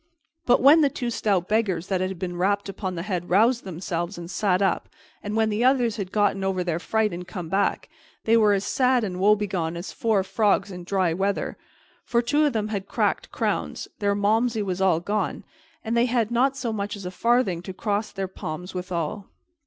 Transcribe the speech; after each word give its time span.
But 0.47 0.61
when 0.63 0.81
the 0.81 0.89
two 0.89 1.11
stout 1.11 1.47
beggars 1.47 1.85
that 1.85 2.01
had 2.01 2.17
been 2.17 2.35
rapped 2.35 2.67
upon 2.67 2.95
the 2.95 3.03
head 3.03 3.29
roused 3.29 3.63
themselves 3.65 4.17
and 4.17 4.31
sat 4.31 4.59
up, 4.59 4.89
and 5.21 5.35
when 5.35 5.51
the 5.51 5.63
others 5.63 5.97
had 5.97 6.11
gotten 6.11 6.43
over 6.43 6.63
their 6.63 6.79
fright 6.79 7.13
and 7.13 7.27
come 7.27 7.49
back, 7.49 7.87
they 8.23 8.35
were 8.35 8.53
as 8.53 8.63
sad 8.65 9.03
and 9.03 9.19
woebegone 9.19 9.77
as 9.77 9.91
four 9.91 10.23
frogs 10.23 10.71
in 10.71 10.85
dry 10.85 11.13
weather, 11.13 11.55
for 12.03 12.23
two 12.23 12.45
of 12.47 12.53
them 12.53 12.69
had 12.69 12.87
cracked 12.87 13.31
crowns, 13.31 13.87
their 13.99 14.15
Malmsey 14.15 14.63
was 14.63 14.81
all 14.81 14.99
gone, 14.99 15.43
and 15.85 15.95
they 15.95 16.05
had 16.07 16.31
not 16.31 16.57
so 16.57 16.73
much 16.73 16.95
as 16.95 17.05
a 17.05 17.11
farthing 17.11 17.61
to 17.61 17.71
cross 17.71 18.11
their 18.11 18.27
palms 18.27 18.73
withal. 18.73 19.27